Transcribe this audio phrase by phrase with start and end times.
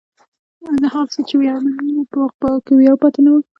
[0.93, 2.03] هغه څه چې ویاړمن و،
[2.39, 3.35] په هغه کې ویاړ پاتې نه و.